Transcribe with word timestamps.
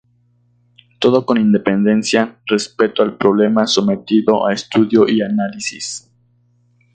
Todo 0.97 1.27
con 1.27 1.37
independencia 1.37 2.39
respecto 2.47 3.03
al 3.03 3.19
problema 3.19 3.67
sometido 3.67 4.47
a 4.47 4.51
estudio 4.51 5.07
y 5.07 5.21
análisis. 5.21 6.09